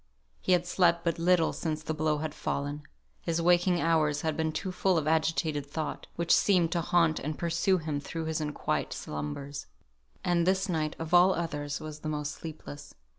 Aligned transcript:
He 0.41 0.53
had 0.53 0.65
slept 0.65 1.03
but 1.03 1.19
little 1.19 1.53
since 1.53 1.83
the 1.83 1.93
blow 1.93 2.17
had 2.17 2.33
fallen; 2.33 2.81
his 3.21 3.39
waking 3.39 3.79
hours 3.79 4.21
had 4.21 4.35
been 4.35 4.51
too 4.51 4.71
full 4.71 4.97
of 4.97 5.07
agitated 5.07 5.63
thought, 5.67 6.07
which 6.15 6.33
seemed 6.33 6.71
to 6.71 6.81
haunt 6.81 7.19
and 7.19 7.37
pursue 7.37 7.77
him 7.77 7.99
through 7.99 8.25
his 8.25 8.41
unquiet 8.41 8.93
slumbers. 8.93 9.67
And 10.23 10.47
this 10.47 10.67
night 10.67 10.95
of 10.97 11.13
all 11.13 11.35
others 11.35 11.79
was 11.79 11.99
the 11.99 12.09
most 12.09 12.31
sleepless. 12.31 12.95